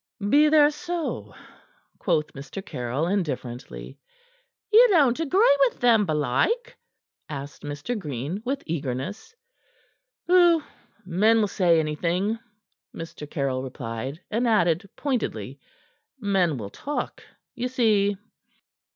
[0.31, 1.35] "Be there so?"
[1.99, 2.65] quoth Mr.
[2.65, 3.99] Caryll indifferently.
[4.71, 6.75] "Ye don't agree with them, belike?"
[7.29, 7.95] asked Mr.
[7.99, 9.35] Green, with eagerness.
[10.25, 10.63] "Pooh!
[11.05, 12.39] Men will say anything,"
[12.95, 13.29] Mr.
[13.29, 15.59] Caryll replied, and added pointedly:
[16.19, 17.21] "Men will talk,
[17.53, 18.17] ye see."